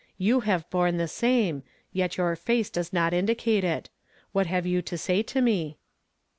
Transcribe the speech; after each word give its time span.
You 0.17 0.39
have 0.39 0.67
borne 0.71 0.97
the 0.97 1.07
same, 1.07 1.61
yet 1.93 2.17
your 2.17 2.35
face 2.35 2.71
does 2.71 2.91
not 2.91 3.13
indicate 3.13 3.63
it. 3.63 3.91
What 4.31 4.47
have 4.47 4.65
you 4.65 4.81
to 4.81 4.97
sav 4.97 5.27
to 5.27 5.41
me?" 5.41 5.77